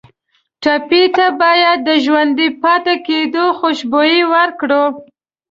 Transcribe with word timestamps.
ټپي 0.63 1.03
ته 1.15 1.25
باید 1.41 1.77
د 1.87 1.89
ژوندي 2.03 2.49
پاتې 2.63 2.93
کېدو 3.07 3.45
خوشبويي 3.59 4.21
ورکړو. 4.35 4.83